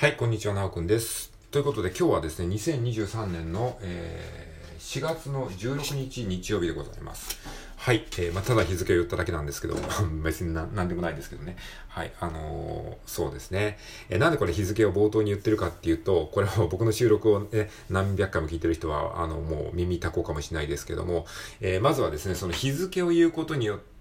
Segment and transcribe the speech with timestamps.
[0.00, 1.30] はい、こんにちは、なおくんです。
[1.50, 7.38] ということで、今日はですね、2023年の、えー、4月の16日日曜日でございます。
[7.76, 9.76] はい、えー、まあ、ただ日付を言っただけなんですけど、
[10.24, 11.58] 別になんでもないんですけどね。
[11.88, 13.78] はい、あのー、そうですね。
[14.08, 21.26] えー、なんでこれ日付を冒頭に言ってるかっていうと、これは 僕の収録をね、何百回も聞いてる人は、あの、もう耳たこうかもしれないですけども、
[21.60, 23.99] え、まずはですね、その日付を言うことによって、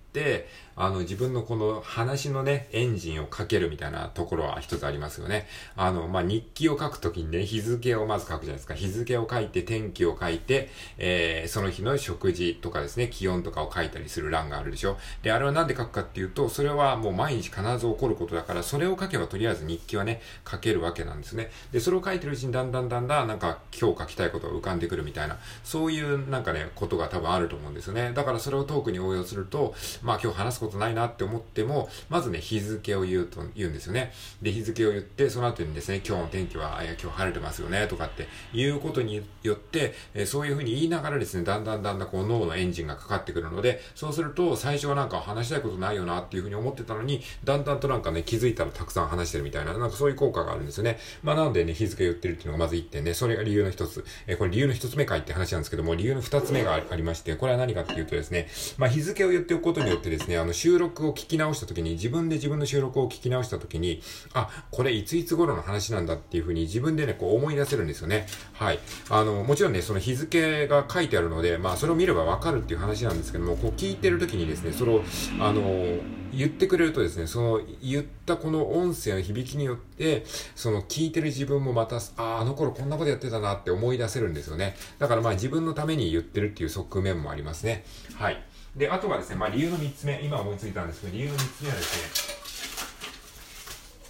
[0.76, 5.46] あの、自分のこの話のね、エンジンをかけるみたいなところは一つありますよね。
[5.76, 8.76] あの、まあ、日記を書くときにね、日付をまず書くじゃないですか。
[8.76, 14.98] 日付を書いて、天気を書いて、えー、その日の食事とかですね、気温とかを書いたりする欄があるでしょ。
[15.22, 21.52] で、あれはなんで書くかっていうと、それはもう毎日必ず起こることだから、それを書けばとりあえず日記はね、書けるわけなんですね。
[21.74, 28.14] で、それを書いてるうちにだんだんだんだんなんか今日書きたいことが浮かんでくるみたいな、そういうなんかね、ことが多分あると思うんですよね。
[28.14, 34.12] だからそれをトークに応用すると、まあ今日話すことないなって思っても、まずね、日付を言うと、言うんですよね。
[34.42, 51.00] で、日付を言って、その後にですね、今日の天気は、え今日晴れてますよね、とかっていうことによって、えそういうふうに言いながらですね、だんだんだんだんこう脳のエンジンがかかってくるので、そうすると、最初はなんか話したいことないよなっていうふうに思ってたのに、だんだんとなんかね、気づいたらたくさん話してるみたいな、なんかそういう効果があるんですよね。
[51.24, 54.06] まあなんでね、日付を言ってるっていうのがまず1点ね、それが理由の一つ。
[54.28, 58.48] えこれ理由の一つ目かいって話なんですけども、理由の二つ目がありまして、これは何かっていうとですね、
[58.78, 64.02] まあ日付を言っておくことによってですね、あの収録を聞き直した時に自分で自分の収録を聞き直した時に、
[64.34, 68.28] あ、これいついつ頃の話なんだっていうふうに自分でね、こう思い出せるんですよね。
[68.54, 68.80] はい。
[69.10, 75.02] あの、もちろんね、その日付が書いてあるので、まあ、それを見ればわかるっていう話なんですけども、こう聞いてる時にですね、それを、
[75.40, 75.98] あの、
[76.34, 84.76] 言ってくれるとですね、その言ったこの音声の響きによって、その聞いてる自分もまた、ああ、あの頃こんなことやってたなって思い出せるんですよね。
[85.00, 87.84] だからまあ自分のために言ってるっていう側面もありますね。
[88.16, 88.44] はい。
[88.76, 92.40] で、あとはですね、まあ理由の3つ目、今思いついたんですけど、理由の3つ目はですね、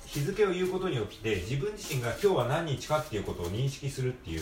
[0.06, 4.42] 日付を言うことによって自分自身が今日は何日かっていうことを認識するっていう、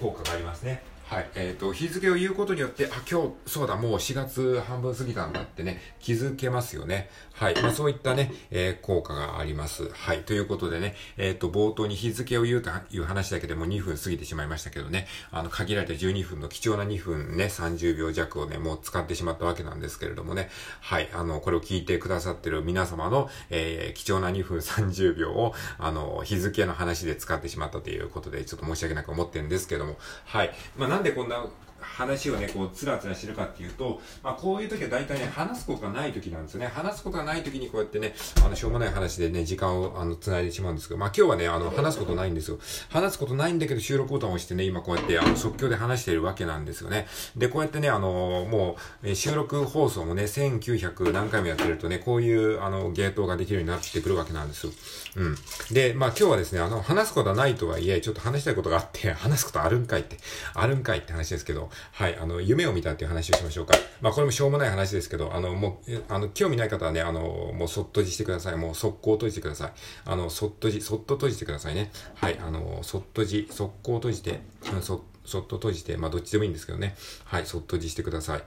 [0.00, 0.82] 効果がありますね。
[1.04, 1.30] はい。
[1.34, 7.10] えっ、ー、と、日付を言うことによって、あ、今日、そうだ、もう4月半分過ぎたんだってね、気づけますよね。
[7.34, 7.54] はい。
[7.60, 9.90] まあ、そういったね、えー、効果があります。
[9.92, 10.22] はい。
[10.22, 20.48] ということでね、えっ、ー、と、冒頭に日付を言うという話だけでも2分過ぎてしまいましたけどね、あの、限られた12分の貴重な2分ね、30秒弱をね、もう使ってしまったわけなんですけれどもね、
[20.80, 21.08] はい。
[21.12, 30.54] あの、これを聞いてくださってる皆様の、えー、貴重な2分30秒を、あの、日付の話で使ってしまったということで、ちょっと申し訳なく思ってるんですけども、はい。
[30.76, 31.44] まあ、なんでこんな
[31.82, 36.66] 話をね、こう、つらつらしてるかっていうと、まあ、こういう時は大体ね、話すことがない時なんですよね。
[36.68, 42.58] 話すことがない時にこうやってね、あの、しょうもない話でね、時間を、あの、繋いでしまうんですけど、まあ、今日はね、あの、話すことないんですよ。
[42.88, 47.06] 話すことないんだけど、収録ボタンを押してね、今こうやって、あの、即興で話しているわけなんですよね。
[47.36, 54.72] で、こうやってね、あの、もう、収録放送もね、1900何回もやってるとね、こういう、あの、ゲートができるようになってくるわけなんですよ。
[55.16, 55.36] うん。
[55.70, 60.18] で、まあ、今日はですね、あの、話すことはないとはいえ、ちょっと話したいことがあって、話すことあるんかいって、
[60.54, 63.74] あるんかいって話ですけど、はい、あの、夢を見たっていう話をしましょうか。
[64.00, 68.56] まあ、これもしょうもない話ですけど、あの、もう、あの、興味ない方はね、あの、もうそっとじしてください。
[68.56, 69.72] もう速攻閉じてください。
[70.04, 71.90] あの、そっとじ、そっと閉じてくださいね。
[72.14, 74.40] はい、あの、そっとじ、速攻閉じて、
[74.80, 76.96] そ、そっと閉じて、まあ、どっちでもいいんですけどね。
[77.24, 78.42] はい、そっと閉じしてください。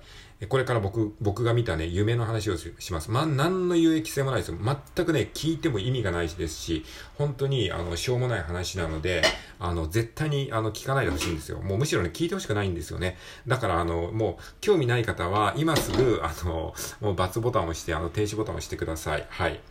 [0.48, 3.10] これから僕、僕が見たね、夢の話をします。
[3.10, 4.58] まあ、何の有益性もないですよ。
[4.58, 6.86] 全くね、聞いても意味がないですし、
[7.18, 9.22] 本当に、あの、しょうもない話なので、
[9.60, 11.60] あの、絶対に、あの、聞かないでほしいんですよ。
[11.60, 13.18] もうむしろね、聞いてほしくないんですよね。
[13.48, 19.26] だから、あの、もう、興味ない方は、今すぐ、あの、もう、×ボタンを押して、あの、停止ボタンを押してください。
[19.30, 19.62] はい。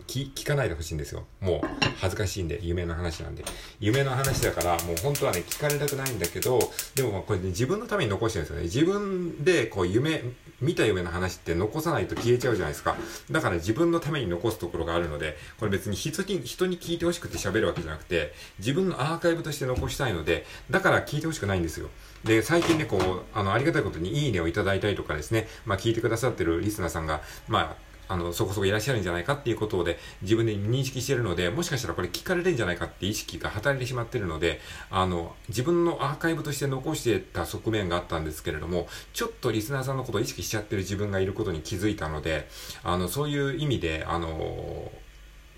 [0.00, 1.24] 聞聞かないでほしいんですよ。
[1.40, 1.68] もう
[2.00, 3.44] 恥ずかしいんで、夢の話なんで。
[3.80, 6.58] 夢の話だから、もう本当はね、聞かれたくないんだけど、
[6.94, 8.62] でもこれね、自分のために残してるんですよね。
[8.64, 10.22] 自分でこう夢、
[10.60, 12.96] 見た夢の話って残さないと消えちゃうじゃないですか。
[13.30, 21.88] だから自分のために残すところがあるので、これ別に人に、人に聞いてほしくて喋るわけじゃなくて、自分のアーカイブとして残したいので、だから聞いてほしくないんですよ。
[22.24, 34.60] で、最近ね、こう、あの、ありがたいことにいいねをいただいたりとかですね、まあ聞いてくださってるリスナーさんが、まあ、あの、そこそこいらっしゃるんじゃないかっていうことで自分で認識してるので、もしかしたらこれ聞かれるんじゃないかって意識が働いてしまってるので、
[34.90, 42.48] あの、自分のアーカイブとして残してた側面があったんですけれども、ちょっとリスナーさんのことを意識しちゃってる自分がいることに気づいたので、
[42.84, 44.92] あの、そういう意味で、あの、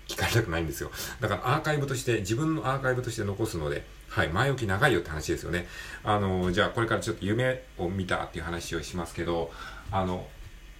[0.07, 0.91] 聞かれたくないんですよ。
[1.19, 5.67] だからアーカイブとして、自分のアーカイブとして残すので、はい、前置き長いよって話ですよね。
[6.03, 9.51] あの、じゃあこれからちょっと夢を見たっていう話をしますけど、
[9.91, 10.25] あの、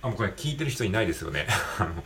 [0.06, 1.48] あ、もうこれ聞いてる人いないですよね。
[1.80, 2.04] あの、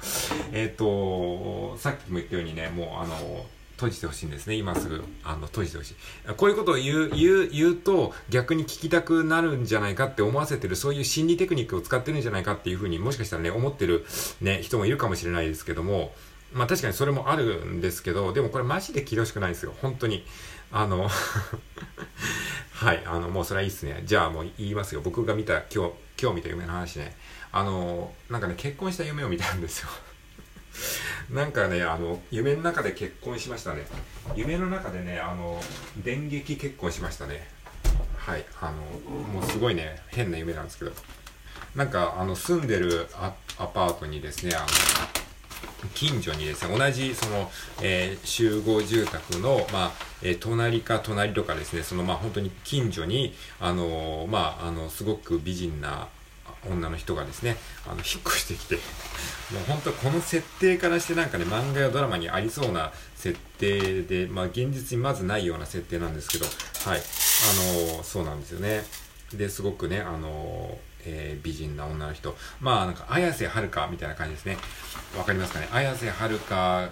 [0.53, 4.55] えっ、ー、と、さっきも言ったようにね、もうあの、閉じてほしいんですね。
[4.55, 5.95] 今すぐ、あの、閉じてほしい。
[6.35, 14.05] こういうことを言う、言う、言うと逆に聞きたくなるんじゃないかって思わせてる、そういう心理テクニックを使ってるんじゃないかっていうふうにもしかしたらね、思ってる
[14.41, 16.13] ね、人もいるかもしれないですけども、
[16.51, 19.73] まあ確かにそれもあるんですけど、でもこれマジで聞いてほしくないですよ。
[19.81, 20.25] 本当に。
[20.71, 21.09] あの
[22.71, 24.03] はい、あの、もうそれはいいっすね。
[24.05, 25.01] じゃあもう言いますよ。
[25.01, 27.15] 僕が見た、今日、今日見た夢の話ね。
[27.51, 29.89] あの、なんかね、結婚した夢を見たんですよ。
[31.31, 33.85] なんかね、あの、夢の中で結婚しましたね。
[34.35, 35.61] 夢の中でね、あの、
[35.97, 37.47] 電撃結婚しましたね。
[38.17, 40.91] はい、あの、もうすごいね、変な夢なんですけど。
[41.75, 44.67] なんか、あの、住んでるアパートにですね、あの、
[45.93, 47.51] 近所にですね、同じ、その、
[47.81, 49.91] えー、集合住宅の、まあ、
[50.21, 56.07] えー、隣か隣とかですね、その、まあ、本当に近所に、あのー、まあ、あの、すごく美人な
[56.69, 58.75] 女の人がですね、あの、引っ越してきて、
[59.51, 66.51] もう本当この設定からしてなんかね、漫画やドラマにありそうな設定で、まあ、現実にまずないような設定なんですけど、は
[66.95, 68.83] い、あのそうなんですよね。
[69.33, 72.35] で、すごくね、あのえー、美人な女の人。
[72.59, 74.57] まあ、なんか、綾瀬はるかみたいな感じですね。
[75.17, 75.69] わかりますかね？
[75.71, 76.89] 綾瀬はるか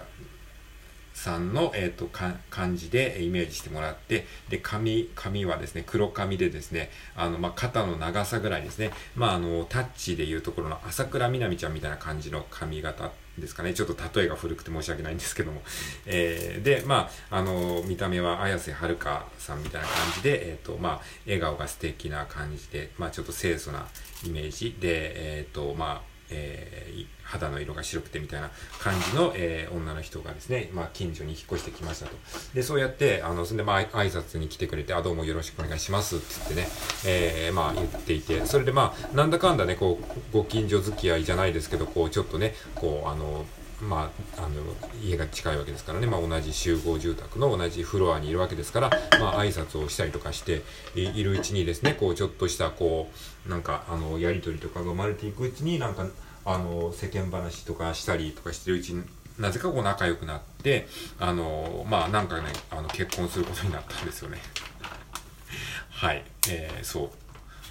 [1.18, 13.74] さんの、えっ、ー、と、漢字でイメージしてもらって、で、髪、髪はですね、黒髪でですね、あの、まあ、肩の長さぐらいですね、まあ、あの、タッチでいうところの朝倉みなみちゃんみたいな感じの髪型ですかね。
[13.74, 15.62] ちょっと例えが古くて申し訳ないんですけども。
[16.06, 23.88] えー、で、まあ、あの、見た目は綾瀬はるかさんみたいな感じで、え、ー、と、まあ、笑顔が素敵な感じで、まあ、ちょっと清楚な
[24.24, 32.12] イメージで、えっ、ー、と、まあ、えー、肌の色が白くてみたいな感じの、えー、女の人がですね、まあ、近所に引っ越してきましたと。
[32.54, 36.68] で、そうやって、あの、そんで、まあ、挨拶に来てくれて、あ、どうもよろしくお願いしますって言ってね、
[37.06, 43.44] えー、まあ、言っていて、それでまあ、なんだかんだね、こう、ご近所付き合いじゃないですけど、こう、ちょっとね、こう、あの、
[43.80, 44.48] まあ、あの、
[45.02, 48.90] 家が近いわけですからね、まあ、同じ集合住宅の同じフロアにいるわけですから、
[49.20, 50.62] まあ、挨拶をしたりとかして
[50.96, 53.10] いるうちにですね、こう、ちょっとした、こ
[53.46, 56.06] う、なんか、あの、やりとりとかが生まれていくうちに、なんか、
[56.44, 59.04] あの、世間話とかしたりとかしてるうちに、
[59.38, 60.88] なぜかこう仲良くなって、
[61.20, 64.38] あの、まあ、なんかね、あの、結婚することになったんですよね。
[65.90, 67.12] はい、えー、そ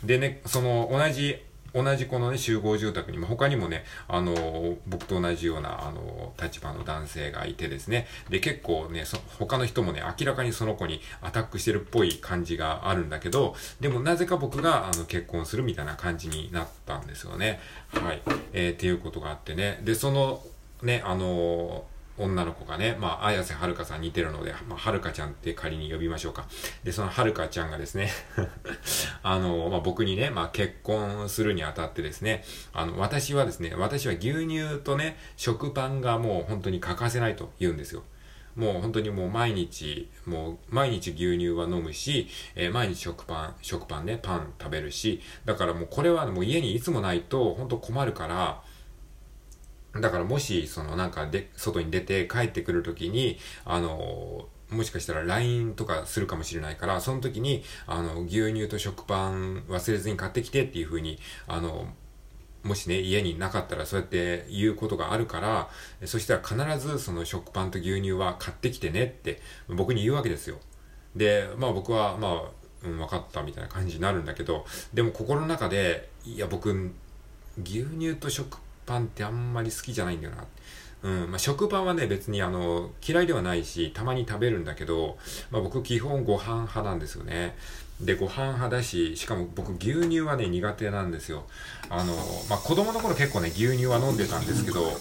[0.03, 0.07] う。
[0.07, 1.37] でね、その、同じ
[1.83, 17.59] 同じこのね、集合住宅にも他にもね、あの、僕と同じような、あの、立場の男性がいてですね、で、結構ね、そ他の人もね、明らかにその子にアタックしてるっぽい感じがあるんだけど、でもなぜか僕が、あの、結婚するみたいな感じになったんですよね。
[17.93, 18.21] はい。
[18.53, 19.79] えー、っていうことがあってね。
[19.83, 20.41] で、その、
[20.83, 21.85] ね、あの
[22.17, 26.47] 女の子がね、まあ、綾瀬はるかさん似てるので、まあ、はるかちゃんって仮に呼びましょうか。
[26.83, 28.09] で、そのはるかちゃんがですね
[29.23, 32.43] あの、まあ、僕にね、まあ、結婚するにあたってですね、
[32.73, 38.03] あの、私はですね、私は牛乳とね、食パンがもう本当に欠かせないと言うんですよ。
[38.57, 48.63] もう本当にもう毎日、もう毎日牛乳は飲むし、えー、毎日食パン、食パンね、パン食べるし、だからもうこれはもう家にいつもないと本当困るから、
[49.93, 61.87] だからもし、そのなんかで、外に出て帰ってくるときに、あの、もしかしたら LINE とかするかもしれないから、その時に、あの、牛乳と食パン忘れずに買ってきてっていう風に、あの、
[62.63, 65.69] もしね、家になかったらそうやって言うことがあるから、
[66.05, 69.39] そしたら必ずその食パンと牛乳は買ってきてねって
[69.69, 70.57] 僕に言うわけですよ。
[71.15, 72.41] で、まあ僕は、まあ、
[72.83, 76.91] うん、分かったみたいな感じになるんだけど、でも心の中で、いや僕、
[77.63, 78.57] 牛乳と食
[78.87, 80.45] パンってあんまり好きじゃないんだよな。
[81.03, 85.17] うん、まあ、食パンはね、別にあの、嫌いではないし、たまに食べるんだけど、
[85.51, 87.55] まあ、僕基本ご飯派なんですよね。
[88.01, 91.45] で、ご飯派だし、しかも僕牛乳はね、苦手なんですよ。
[91.89, 92.15] あの、
[92.49, 94.91] まあ、子供の頃結構ね、牛乳は飲んでたんですけど、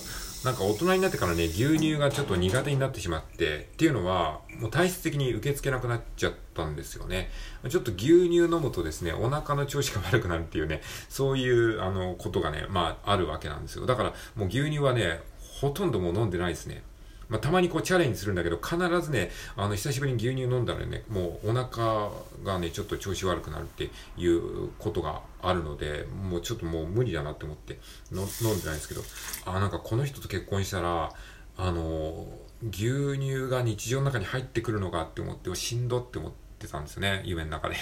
[0.44, 7.30] なんか大人になってからね、牛乳がちょっと苦手になってしまって、っていうのは、もう体質的に受け付けなくなっちゃったんですよね。
[7.68, 13.86] ちょっと牛乳飲むとですね、お腹の調子が悪くなるっていうね、そういう、あの、ことがね、まあ、あるわけなんですよ。
[13.86, 15.20] だから、もう牛乳はね、
[15.60, 16.82] ほとんどもう飲んでないですね。
[17.28, 22.10] まあ、たまにこうチャレンジするんだけど、必ずね、あの、久しぶりに牛乳飲んだらね、もうお腹
[22.44, 27.78] がね、ちょっと調子悪くなるっていうことがあるので、もうちょっともう無理だなって思って
[28.12, 28.26] 飲ん
[28.60, 29.02] でないんですけど、
[29.44, 31.12] あ、なんかこの人と結婚したら、
[31.58, 32.26] あの、
[32.70, 37.76] 牛乳が日常の中に入ってくるのかって思って、しんどって思ってたんですよね、夢の中で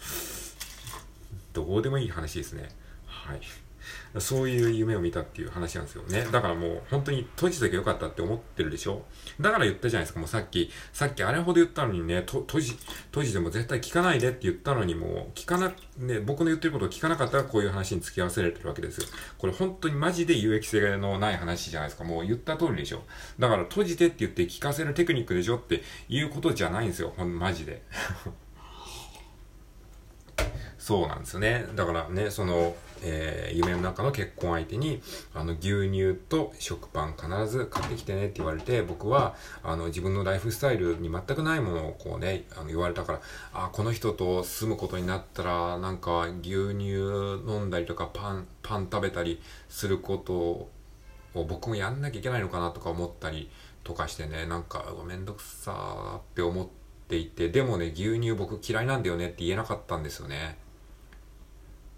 [1.52, 2.68] どうでもいい話ですね。
[3.06, 3.40] はい。
[4.18, 6.26] そういう夢を見たっていう話なんですよね。
[6.32, 9.04] だからもう本当に閉じとけよかったって思ってるでしょ？
[9.40, 10.20] だから言ったじゃないですか。
[10.20, 12.78] もうさっき、さっきあれほど言ったのにね、と閉じ、
[13.10, 19.06] 閉じても絶対聞かないでって言ったのにもう聞かな、ね、僕の言ってることを聞かなかったらこういう話に付き合わせられてるわけですよ。
[19.38, 22.04] これ本当にマジで有益性のない話じゃないですか。
[22.04, 23.02] もう言った通りでしょ。
[23.38, 27.12] だから閉じてって言って聞かせるテクニックでしょっていうことじゃないんですよ。
[27.16, 27.82] ほん、マジで。
[30.86, 31.66] そうなんですよね。
[31.74, 35.02] だからね、その、えー、夢の中の結婚相手に、
[35.34, 43.20] あの、牛乳と食パン必ず買ってきてねって言われて、僕は、あの、自分のライフスタイルに全くないものをこうね、あの言われたから、
[43.52, 50.70] あ、この人と住むことになったら、なんか牛乳飲んだりとか、パン、パン食べたりすることを
[51.34, 53.50] 僕もやんなきゃいけないのかなとか思ったり
[53.82, 56.68] とかしてね、なんか、めんどくさーって思っ
[57.08, 60.64] ていて、でもね、牛乳僕嫌いなんだよねって言えなかったんですよね。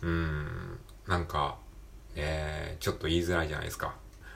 [0.03, 1.59] うん、なんか、
[2.15, 3.95] えー、ちょっと言いづらいじゃないですか。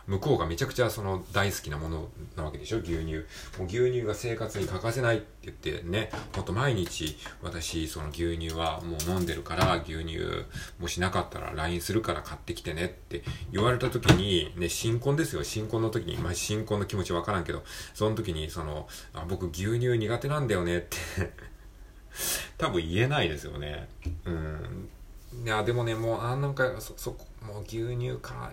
[0.08, 2.78] 向こうがめちゃくちゃその大好きなものなわけでしょ？
[2.78, 3.18] 牛乳。
[3.56, 10.18] もう牛乳が生活に欠かせないって言ってね、ほんと毎日私その牛乳はもう飲んでるから牛乳
[10.80, 15.44] もしなかったら LINE するから買ってきてねって言われた時に、ね、新婚ですよ。
[15.44, 17.62] 新婚の時に、まあ新婚の気持ちわからんけど、
[17.94, 20.96] その時にその、あ僕牛乳苦手なんだよねって
[22.58, 23.88] 多分言えないですよね。
[24.24, 24.88] うん。
[25.44, 28.52] いや、でもね、もう、あ、なんか、そ、そこ、もう牛乳か。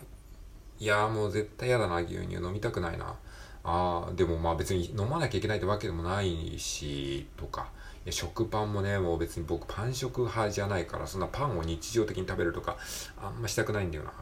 [0.80, 3.16] いや、もう絶対嫌だな、牛乳飲みたくないな。
[3.64, 7.70] ああ、でもまあ別に飲まなきゃいけないってわけでもないし、とか。
[8.06, 12.78] いや、食パンもね、もう別に僕パン食派じゃないから、そんなパンを日常的に食べるとか、
[13.22, 14.14] あんましたくないんだよな。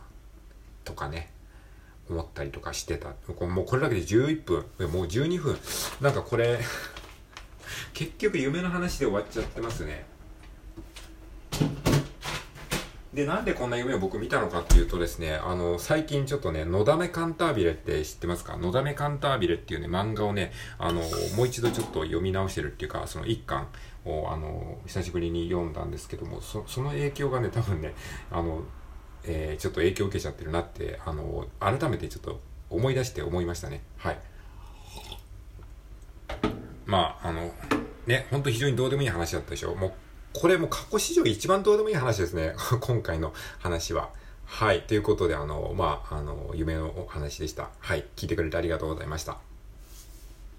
[0.84, 1.32] とかね。
[2.10, 3.10] 思ったりとかしてた。
[3.46, 4.58] もうこれだけで11分。
[4.90, 5.58] もう12分。
[6.02, 6.60] なんかこれ
[7.94, 10.06] 結局夢の話で終わっちゃってますね。
[13.18, 18.58] で、なんでこんな夢を僕見たのかっていうとですね、あの、最近ちょっとね、のだめカンタービレって知ってますか？
[18.58, 21.02] のだめカンタービレっていうね、漫画をね、あの、
[21.36, 23.70] もう一度ちょっと読み直してるっていうか、その一巻
[24.06, 27.96] を、あの、久しぶりに読んだんですけども、そその影響がね、多分ね、
[28.30, 28.62] あの、
[29.24, 33.82] えー、ちょっと影響を受けちゃってるなって、あの、改めてちょっと思い出して思いましたね。
[33.98, 34.20] はい。
[36.86, 37.52] まあ、あの、
[38.06, 39.74] ね、ほんと非常にどうでもいい話だったでしょ？
[39.74, 39.94] もう
[40.40, 42.56] これも過去史上一番どうでもいい話ですね。
[42.82, 44.10] 今回の話は。
[44.46, 44.84] はい。
[44.84, 47.70] ということで、あの、まあ、あの、夢のお話でした。
[47.80, 48.06] はい。
[48.16, 49.47] 聞いてくれてありがとうございました。